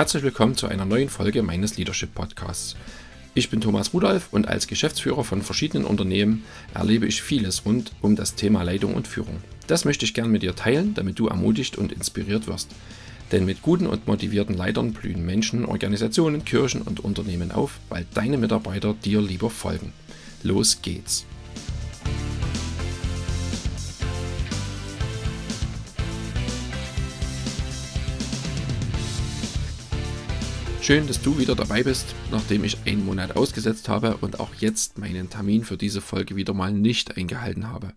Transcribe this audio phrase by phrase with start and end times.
[0.00, 2.74] Herzlich willkommen zu einer neuen Folge meines Leadership Podcasts.
[3.34, 6.42] Ich bin Thomas Rudolph und als Geschäftsführer von verschiedenen Unternehmen
[6.72, 9.42] erlebe ich vieles rund um das Thema Leitung und Führung.
[9.66, 12.70] Das möchte ich gern mit dir teilen, damit du ermutigt und inspiriert wirst.
[13.30, 18.38] Denn mit guten und motivierten Leitern blühen Menschen, Organisationen, Kirchen und Unternehmen auf, weil deine
[18.38, 19.92] Mitarbeiter dir lieber folgen.
[20.42, 21.26] Los geht's!
[30.90, 34.98] Schön, dass du wieder dabei bist, nachdem ich einen Monat ausgesetzt habe und auch jetzt
[34.98, 37.92] meinen Termin für diese Folge wieder mal nicht eingehalten habe.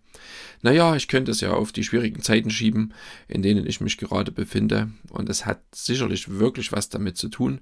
[0.61, 2.93] Naja, ich könnte es ja auf die schwierigen Zeiten schieben,
[3.27, 7.61] in denen ich mich gerade befinde und es hat sicherlich wirklich was damit zu tun.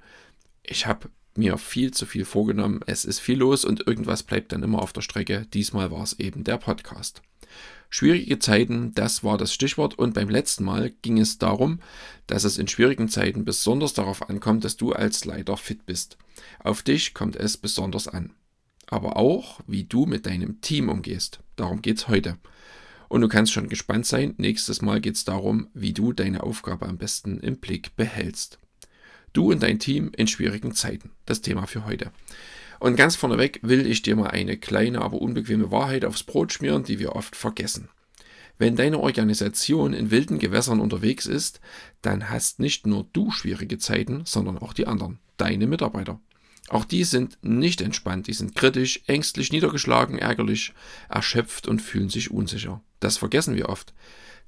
[0.64, 4.64] Ich habe mir viel zu viel vorgenommen, es ist viel los und irgendwas bleibt dann
[4.64, 5.48] immer auf der Strecke.
[5.54, 7.22] Diesmal war es eben der Podcast.
[7.90, 11.80] Schwierige Zeiten, das war das Stichwort und beim letzten Mal ging es darum,
[12.26, 16.18] dass es in schwierigen Zeiten besonders darauf ankommt, dass du als Leiter fit bist.
[16.64, 18.32] Auf dich kommt es besonders an.
[18.88, 21.40] Aber auch, wie du mit deinem Team umgehst.
[21.58, 22.38] Darum geht es heute.
[23.10, 26.86] Und du kannst schon gespannt sein, nächstes Mal geht es darum, wie du deine Aufgabe
[26.86, 28.58] am besten im Blick behältst.
[29.34, 31.12] Du und dein Team in schwierigen Zeiten.
[31.26, 32.12] Das Thema für heute.
[32.82, 36.84] Und ganz vorneweg will ich dir mal eine kleine, aber unbequeme Wahrheit aufs Brot schmieren,
[36.84, 37.90] die wir oft vergessen.
[38.58, 41.62] Wenn deine Organisation in wilden Gewässern unterwegs ist,
[42.02, 46.20] dann hast nicht nur du schwierige Zeiten, sondern auch die anderen, deine Mitarbeiter.
[46.70, 50.74] Auch die sind nicht entspannt, die sind kritisch, ängstlich, niedergeschlagen, ärgerlich,
[51.08, 52.82] erschöpft und fühlen sich unsicher.
[53.00, 53.94] Das vergessen wir oft.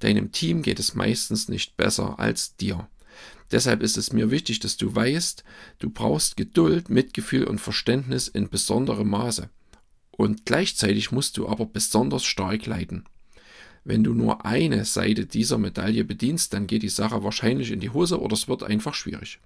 [0.00, 2.88] Deinem Team geht es meistens nicht besser als dir.
[3.50, 5.44] Deshalb ist es mir wichtig, dass du weißt,
[5.78, 9.50] du brauchst Geduld, Mitgefühl und Verständnis in besonderem Maße.
[10.10, 13.04] Und gleichzeitig musst du aber besonders stark leiden.
[13.84, 17.90] Wenn du nur eine Seite dieser Medaille bedienst, dann geht die Sache wahrscheinlich in die
[17.90, 19.40] Hose oder es wird einfach schwierig.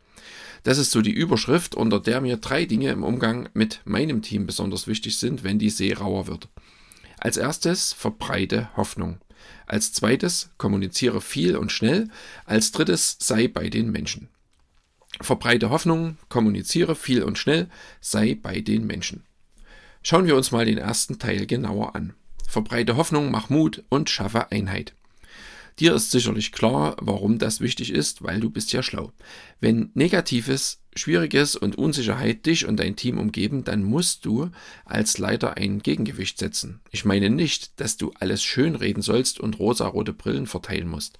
[0.63, 4.47] Das ist so die Überschrift, unter der mir drei Dinge im Umgang mit meinem Team
[4.47, 6.49] besonders wichtig sind, wenn die See rauer wird.
[7.19, 9.19] Als erstes verbreite Hoffnung.
[9.67, 12.09] Als zweites kommuniziere viel und schnell.
[12.45, 14.29] Als drittes sei bei den Menschen.
[15.21, 17.69] Verbreite Hoffnung, kommuniziere viel und schnell,
[18.01, 19.25] sei bei den Menschen.
[20.03, 22.15] Schauen wir uns mal den ersten Teil genauer an.
[22.47, 24.95] Verbreite Hoffnung, mach Mut und schaffe Einheit.
[25.79, 29.13] Dir ist sicherlich klar, warum das wichtig ist, weil du bist ja schlau.
[29.61, 34.51] Wenn Negatives, Schwieriges und Unsicherheit dich und dein Team umgeben, dann musst du
[34.85, 36.81] als Leiter ein Gegengewicht setzen.
[36.91, 41.17] Ich meine nicht, dass du alles schönreden sollst und rosarote Brillen verteilen musst.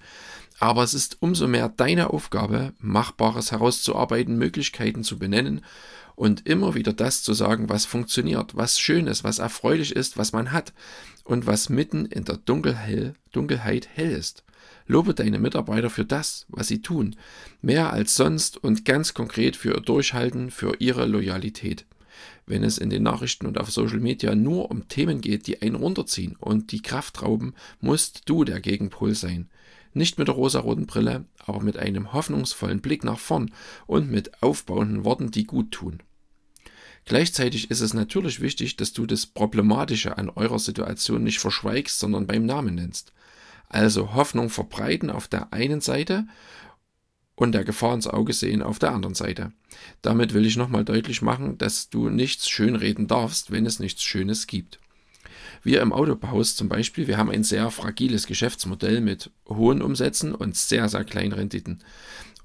[0.59, 5.61] Aber es ist umso mehr deine Aufgabe, Machbares herauszuarbeiten, Möglichkeiten zu benennen
[6.15, 10.33] und immer wieder das zu sagen, was funktioniert, was schön ist, was erfreulich ist, was
[10.33, 10.73] man hat
[11.23, 14.43] und was mitten in der Dunkelheit hell ist.
[14.89, 17.15] Lobe deine Mitarbeiter für das, was sie tun,
[17.61, 21.85] mehr als sonst und ganz konkret für ihr Durchhalten, für ihre Loyalität.
[22.47, 25.75] Wenn es in den Nachrichten und auf Social Media nur um Themen geht, die einen
[25.75, 29.47] runterziehen und die Kraft rauben, musst du der Gegenpol sein.
[29.93, 33.51] Nicht mit der rosaroten Brille, aber mit einem hoffnungsvollen Blick nach vorn
[33.85, 36.01] und mit aufbauenden Worten, die gut tun.
[37.05, 42.25] Gleichzeitig ist es natürlich wichtig, dass du das Problematische an eurer Situation nicht verschweigst, sondern
[42.25, 43.13] beim Namen nennst.
[43.69, 46.25] Also Hoffnung verbreiten auf der einen Seite
[47.35, 49.53] und der Gefahr ins Auge sehen auf der anderen Seite.
[50.01, 54.47] Damit will ich nochmal deutlich machen, dass du nichts schönreden darfst, wenn es nichts Schönes
[54.47, 54.79] gibt.
[55.63, 60.55] Wir im Autohaus zum Beispiel, wir haben ein sehr fragiles Geschäftsmodell mit hohen Umsätzen und
[60.55, 61.83] sehr, sehr kleinen Renditen.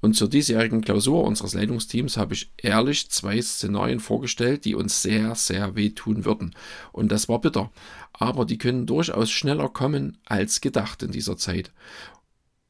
[0.05, 5.33] Und zur diesjährigen Klausur unseres Leitungsteams habe ich ehrlich zwei Szenarien vorgestellt, die uns sehr,
[5.33, 6.53] sehr wehtun würden.
[6.91, 7.71] Und das war bitter.
[8.13, 11.71] Aber die können durchaus schneller kommen als gedacht in dieser Zeit.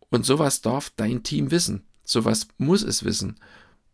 [0.09, 1.84] Und sowas darf dein Team wissen.
[2.06, 3.35] Sowas muss es wissen.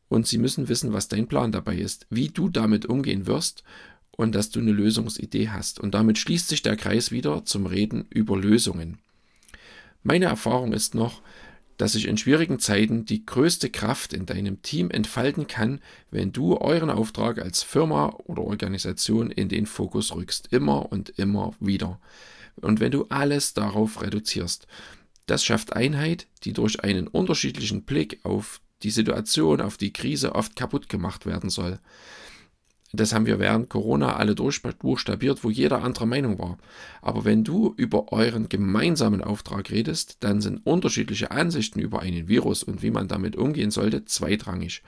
[0.08, 3.64] Und sie müssen wissen, was dein Plan dabei ist, wie du damit umgehen wirst
[4.12, 5.80] und dass du eine Lösungsidee hast.
[5.80, 9.00] Und damit schließt sich der Kreis wieder zum Reden über Lösungen.
[10.04, 11.24] Meine Erfahrung ist noch,
[11.82, 15.80] dass sich in schwierigen Zeiten die größte Kraft in deinem Team entfalten kann,
[16.12, 21.56] wenn du euren Auftrag als Firma oder Organisation in den Fokus rückst, immer und immer
[21.60, 22.00] wieder.
[22.58, 24.68] Und wenn du alles darauf reduzierst.
[25.26, 30.56] Das schafft Einheit, die durch einen unterschiedlichen Blick auf die Situation, auf die Krise oft
[30.56, 31.80] kaputt gemacht werden soll.
[32.94, 36.58] Das haben wir während Corona alle durchbuchstabiert, wo jeder anderer Meinung war.
[37.02, 42.64] Aber wenn du über euren gemeinsamen Auftrag redest, dann sind unterschiedliche Ansichten über einen Virus
[42.64, 44.84] und wie man damit umgehen sollte zweitrangig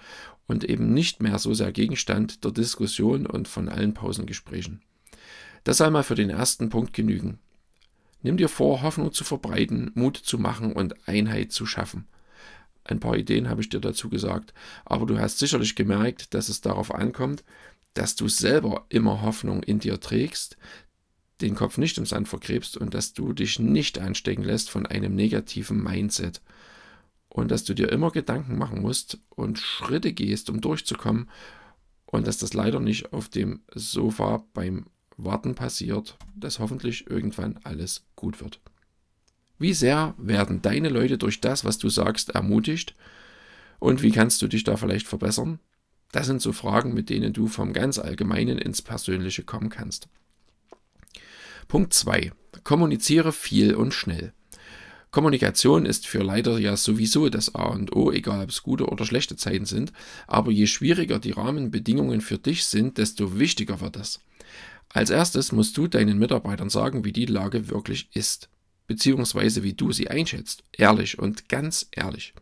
[0.47, 4.81] und eben nicht mehr so sehr Gegenstand der Diskussion und von allen Pausengesprächen.
[5.63, 7.39] Das soll mal für den ersten Punkt genügen.
[8.21, 12.05] Nimm dir vor, Hoffnung zu verbreiten, Mut zu machen und Einheit zu schaffen.
[12.85, 14.53] Ein paar Ideen habe ich dir dazu gesagt,
[14.83, 17.43] aber du hast sicherlich gemerkt, dass es darauf ankommt,
[17.93, 20.57] dass du selber immer Hoffnung in dir trägst,
[21.41, 25.15] den Kopf nicht im Sand vergräbst und dass du dich nicht anstecken lässt von einem
[25.15, 26.41] negativen Mindset
[27.29, 31.29] und dass du dir immer Gedanken machen musst und Schritte gehst, um durchzukommen
[32.05, 34.85] und dass das leider nicht auf dem Sofa beim
[35.17, 38.59] Warten passiert, dass hoffentlich irgendwann alles gut wird.
[39.59, 42.95] Wie sehr werden deine Leute durch das, was du sagst, ermutigt
[43.79, 45.59] und wie kannst du dich da vielleicht verbessern?
[46.13, 50.07] Das sind so Fragen, mit denen du vom ganz Allgemeinen ins Persönliche kommen kannst.
[51.67, 52.31] Punkt 2.
[52.63, 54.31] Kommuniziere viel und schnell.
[55.09, 59.05] Kommunikation ist für Leiter ja sowieso das A und O, egal ob es gute oder
[59.05, 59.91] schlechte Zeiten sind,
[60.27, 64.19] aber je schwieriger die Rahmenbedingungen für dich sind, desto wichtiger wird es.
[64.89, 68.49] Als erstes musst du deinen Mitarbeitern sagen, wie die Lage wirklich ist,
[68.85, 72.35] beziehungsweise wie du sie einschätzt, ehrlich und ganz ehrlich.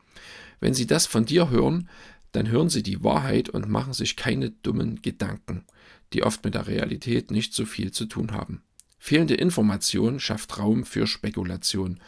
[0.59, 1.89] Wenn sie das von dir hören,
[2.31, 5.65] dann hören sie die Wahrheit und machen sich keine dummen Gedanken,
[6.13, 8.63] die oft mit der Realität nicht so viel zu tun haben.
[8.97, 11.99] Fehlende Information schafft Raum für Spekulation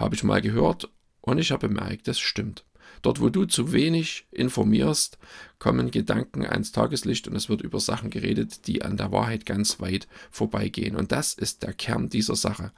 [0.00, 0.88] habe ich mal gehört
[1.20, 2.64] und ich habe bemerkt, das stimmt.
[3.02, 5.18] Dort, wo du zu wenig informierst,
[5.58, 9.78] kommen Gedanken ans Tageslicht und es wird über Sachen geredet, die an der Wahrheit ganz
[9.80, 10.96] weit vorbeigehen.
[10.96, 12.72] Und das ist der Kern dieser Sache.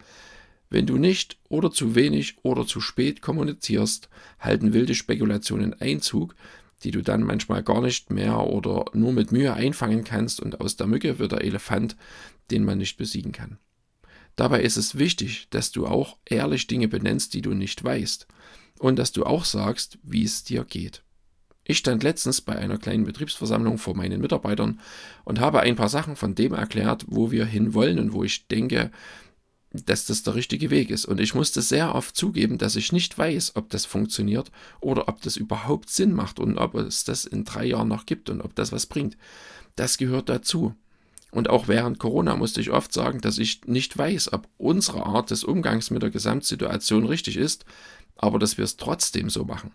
[0.69, 4.09] Wenn du nicht oder zu wenig oder zu spät kommunizierst,
[4.39, 6.35] halten wilde Spekulationen Einzug,
[6.85, 10.77] die du dann manchmal gar nicht mehr oder nur mit Mühe einfangen kannst und aus
[10.77, 11.97] der Mücke wird der Elefant,
[12.51, 13.59] den man nicht besiegen kann.
[14.37, 18.27] Dabei ist es wichtig, dass du auch ehrlich Dinge benennst, die du nicht weißt
[18.79, 21.03] und dass du auch sagst, wie es dir geht.
[21.65, 24.81] Ich stand letztens bei einer kleinen Betriebsversammlung vor meinen Mitarbeitern
[25.25, 28.91] und habe ein paar Sachen von dem erklärt, wo wir hinwollen und wo ich denke,
[29.73, 31.07] dass das der richtige Weg ist.
[31.07, 35.23] Und ich musste sehr oft zugeben, dass ich nicht weiß, ob das funktioniert oder ob
[35.23, 38.55] das überhaupt Sinn macht und ob es das in drei Jahren noch gibt und ob
[38.55, 39.17] das was bringt.
[39.77, 40.75] Das gehört dazu.
[41.31, 45.31] Und auch während Corona musste ich oft sagen, dass ich nicht weiß, ob unsere Art
[45.31, 47.65] des Umgangs mit der Gesamtsituation richtig ist,
[48.17, 49.73] aber dass wir es trotzdem so machen.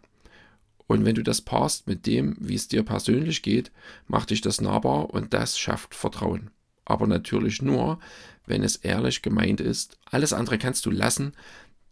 [0.86, 3.72] Und wenn du das paarst mit dem, wie es dir persönlich geht,
[4.08, 6.52] macht dich das nahbar und das schafft Vertrauen.
[6.90, 8.00] Aber natürlich nur,
[8.46, 9.98] wenn es ehrlich gemeint ist.
[10.06, 11.34] Alles andere kannst du lassen,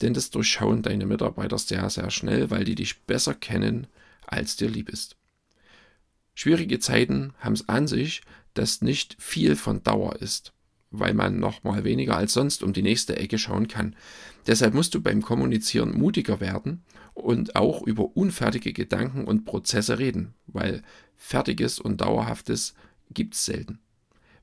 [0.01, 3.87] denn das durchschauen deine Mitarbeiter sehr, sehr schnell, weil die dich besser kennen,
[4.25, 5.17] als dir lieb ist.
[6.33, 8.21] Schwierige Zeiten haben es an sich,
[8.53, 10.53] dass nicht viel von Dauer ist,
[10.91, 13.97] weil man noch mal weniger als sonst um die nächste Ecke schauen kann.
[14.47, 20.35] Deshalb musst du beim Kommunizieren mutiger werden und auch über unfertige Gedanken und Prozesse reden,
[20.47, 20.83] weil
[21.17, 22.75] fertiges und dauerhaftes
[23.11, 23.79] gibt es selten.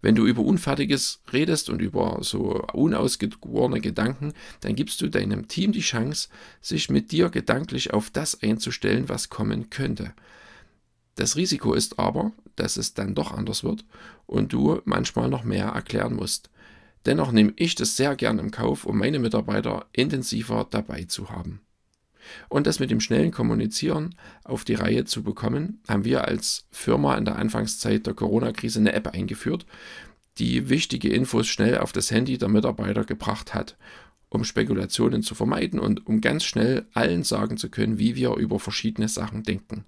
[0.03, 5.71] Wenn du über Unfertiges redest und über so unausgegorene Gedanken, dann gibst du deinem Team
[5.71, 6.29] die Chance,
[6.61, 10.13] sich mit dir gedanklich auf das einzustellen, was kommen könnte.
[11.15, 13.85] Das Risiko ist aber, dass es dann doch anders wird
[14.27, 16.51] und du manchmal noch mehr erklären musst.
[17.07, 21.61] Dennoch nehme ich das sehr gern im Kauf, um meine Mitarbeiter intensiver dabei zu haben.
[22.49, 24.15] Und das mit dem schnellen Kommunizieren
[24.45, 28.93] auf die Reihe zu bekommen, haben wir als Firma in der Anfangszeit der Corona-Krise eine
[28.93, 29.67] App eingeführt,
[30.39, 33.77] die wichtige Infos schnell auf das Handy der Mitarbeiter gebracht hat,
[34.29, 38.59] um Spekulationen zu vermeiden und um ganz schnell allen sagen zu können, wie wir über
[38.59, 39.85] verschiedene Sachen denken.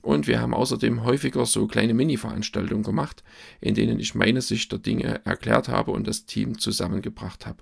[0.00, 3.24] Und wir haben außerdem häufiger so kleine Mini-Veranstaltungen gemacht,
[3.60, 7.58] in denen ich meine Sicht der Dinge erklärt habe und das Team zusammengebracht habe.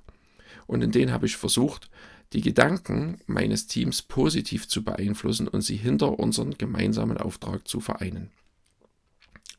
[0.66, 1.88] Und in denen habe ich versucht,
[2.32, 8.30] die Gedanken meines Teams positiv zu beeinflussen und sie hinter unseren gemeinsamen Auftrag zu vereinen.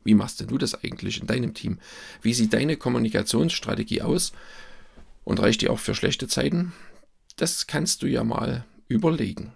[0.02, 1.78] Wie machst denn du das eigentlich in deinem Team?
[2.20, 4.32] Wie sieht deine Kommunikationsstrategie aus?
[5.24, 6.72] Und reicht die auch für schlechte Zeiten?
[7.36, 9.52] Das kannst du ja mal überlegen.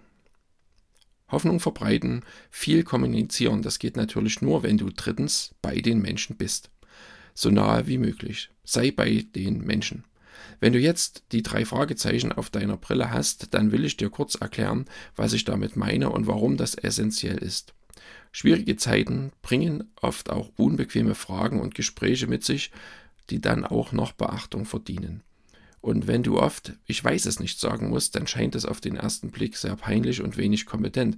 [1.29, 3.61] Hoffnung verbreiten, viel kommunizieren.
[3.61, 6.71] Das geht natürlich nur, wenn du drittens bei den Menschen bist.
[7.35, 8.49] So nahe wie möglich.
[8.63, 10.05] Sei bei den Menschen.
[10.59, 14.35] Wenn du jetzt die drei Fragezeichen auf deiner Brille hast, dann will ich dir kurz
[14.35, 17.73] erklären, was ich damit meine und warum das essentiell ist.
[18.31, 22.71] Schwierige Zeiten bringen oft auch unbequeme Fragen und Gespräche mit sich,
[23.29, 25.23] die dann auch noch Beachtung verdienen.
[25.81, 28.97] Und wenn du oft, ich weiß es nicht sagen musst, dann scheint es auf den
[28.97, 31.17] ersten Blick sehr peinlich und wenig kompetent.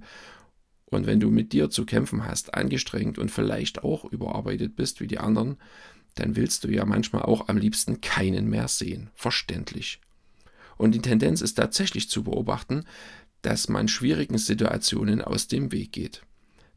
[0.86, 5.06] Und wenn du mit dir zu kämpfen hast, angestrengt und vielleicht auch überarbeitet bist wie
[5.06, 5.56] die anderen,
[6.14, 9.10] dann willst du ja manchmal auch am liebsten keinen mehr sehen.
[9.14, 10.00] Verständlich.
[10.76, 12.84] Und die Tendenz ist tatsächlich zu beobachten,
[13.42, 16.22] dass man schwierigen Situationen aus dem Weg geht.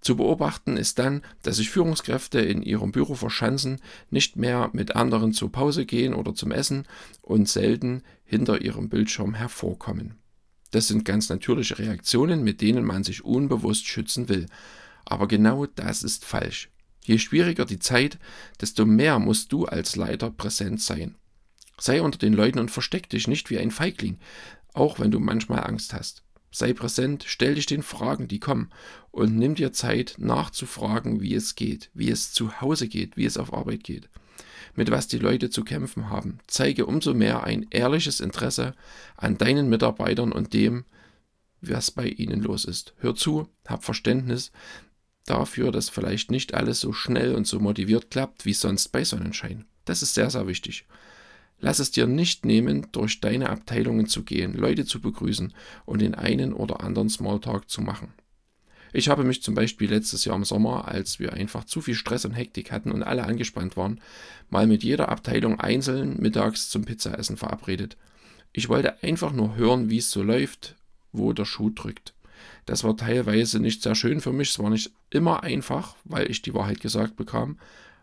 [0.02, 5.34] Zu beobachten ist dann, dass sich Führungskräfte in ihrem Büro verschanzen, nicht mehr mit anderen
[5.34, 6.88] zur Pause gehen oder zum Essen
[7.22, 10.20] und selten hinter ihrem Bildschirm hervorkommen.
[10.70, 14.46] Das sind ganz natürliche Reaktionen, mit denen man sich unbewusst schützen will.
[15.06, 16.70] Aber genau das ist falsch.
[17.06, 18.18] Je schwieriger die Zeit,
[18.60, 21.16] desto mehr musst du als Leiter präsent sein.
[21.78, 24.18] Sei unter den Leuten und versteck dich nicht wie ein Feigling,
[24.74, 26.24] auch wenn du manchmal Angst hast.
[26.52, 28.72] Sei präsent, stell dich den Fragen, die kommen,
[29.12, 33.38] und nimm dir Zeit nachzufragen, wie es geht, wie es zu Hause geht, wie es
[33.38, 34.10] auf Arbeit geht,
[34.74, 36.40] mit was die Leute zu kämpfen haben.
[36.48, 38.74] Zeige umso mehr ein ehrliches Interesse
[39.18, 40.86] an deinen Mitarbeitern und dem,
[41.62, 42.94] was bei ihnen los ist.
[42.98, 44.52] Hör zu, hab Verständnis
[45.26, 49.66] dafür, dass vielleicht nicht alles so schnell und so motiviert klappt wie sonst bei Sonnenschein.
[49.86, 50.86] Das ist sehr, sehr wichtig.
[51.60, 55.54] Lass es dir nicht nehmen, durch deine Abteilungen zu gehen, Leute zu begrüßen
[55.86, 58.14] und den einen oder anderen Smalltalk zu machen.
[58.94, 62.24] Ich habe mich zum Beispiel letztes Jahr im Sommer, als wir einfach zu viel Stress
[62.24, 64.00] und Hektik hatten und alle angespannt waren,
[64.50, 67.98] mal mit jeder Abteilung einzeln mittags zum Pizzaessen verabredet.
[68.54, 70.76] Ich wollte einfach nur hören, wie es so läuft,
[71.12, 72.15] wo der Schuh drückt.
[72.66, 76.42] Das war teilweise nicht sehr schön für mich, es war nicht immer einfach, weil ich
[76.42, 77.60] die Wahrheit gesagt bekam,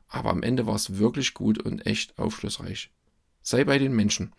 [0.08, 2.90] aber am Ende war es wirklich gut und echt aufschlussreich.
[3.42, 4.32] Sei bei den Menschen.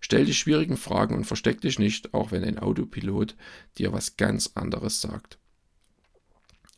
[0.00, 3.36] Stell die schwierigen Fragen und versteck dich nicht, auch wenn ein Autopilot
[3.78, 5.38] dir was ganz anderes sagt.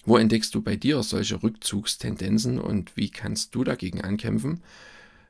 [0.04, 4.62] Wo entdeckst du bei dir solche Rückzugstendenzen und wie kannst du dagegen ankämpfen?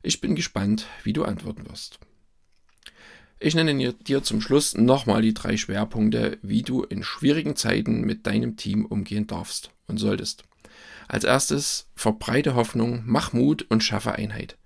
[0.02, 1.98] Ich bin gespannt, wie du antworten wirst.
[3.38, 8.26] Ich nenne dir zum Schluss nochmal die drei Schwerpunkte, wie du in schwierigen Zeiten mit
[8.26, 10.44] deinem Team umgehen darfst und solltest.
[11.06, 14.56] Als erstes verbreite Hoffnung, mach Mut und schaffe Einheit.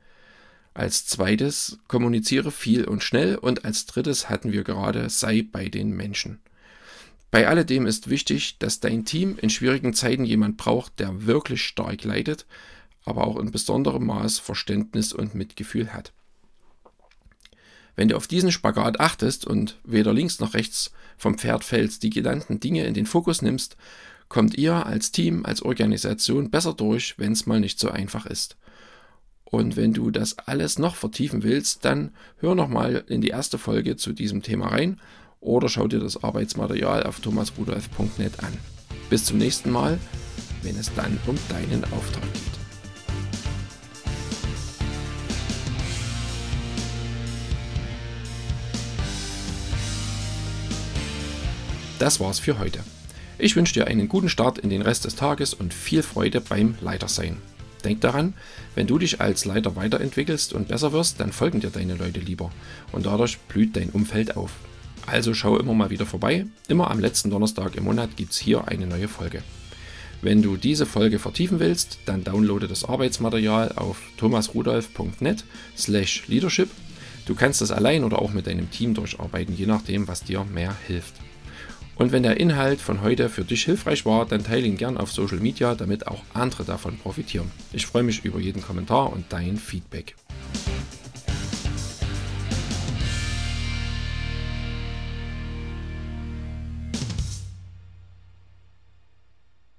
[0.72, 5.90] Als zweites kommuniziere viel und schnell und als drittes hatten wir gerade sei bei den
[5.90, 6.40] Menschen.
[7.32, 12.04] Bei alledem ist wichtig, dass dein Team in schwierigen Zeiten jemand braucht, der wirklich stark
[12.04, 12.46] leidet,
[13.04, 16.12] aber auch in besonderem Maß Verständnis und Mitgefühl hat.
[17.96, 22.10] Wenn du auf diesen Spagat achtest und weder links noch rechts vom Pferd fällst, die
[22.10, 23.76] genannten Dinge in den Fokus nimmst,
[24.28, 28.56] kommt ihr als Team, als Organisation besser durch, wenn es mal nicht so einfach ist.
[29.44, 33.96] Und wenn du das alles noch vertiefen willst, dann hör nochmal in die erste Folge
[33.96, 35.00] zu diesem Thema rein
[35.40, 38.56] oder schau dir das Arbeitsmaterial auf thomasrudolf.net an.
[39.08, 39.98] Bis zum nächsten Mal,
[40.62, 42.59] wenn es dann um deinen Auftrag geht.
[52.00, 52.78] Das war's für heute.
[53.36, 56.74] Ich wünsche dir einen guten Start in den Rest des Tages und viel Freude beim
[56.80, 57.36] Leitersein.
[57.84, 58.32] Denk daran,
[58.74, 62.50] wenn du dich als Leiter weiterentwickelst und besser wirst, dann folgen dir deine Leute lieber
[62.92, 64.52] und dadurch blüht dein Umfeld auf.
[65.06, 66.46] Also schau immer mal wieder vorbei.
[66.68, 69.42] Immer am letzten Donnerstag im Monat gibt es hier eine neue Folge.
[70.22, 75.44] Wenn du diese Folge vertiefen willst, dann downloade das Arbeitsmaterial auf thomasrudolf.net
[75.76, 76.70] slash leadership.
[77.26, 80.74] Du kannst das allein oder auch mit deinem Team durcharbeiten, je nachdem, was dir mehr
[80.86, 81.12] hilft.
[82.00, 85.12] Und wenn der Inhalt von heute für dich hilfreich war, dann teile ihn gern auf
[85.12, 87.50] Social Media, damit auch andere davon profitieren.
[87.74, 90.14] Ich freue mich über jeden Kommentar und dein Feedback.